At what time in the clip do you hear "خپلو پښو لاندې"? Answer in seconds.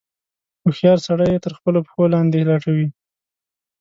1.57-2.39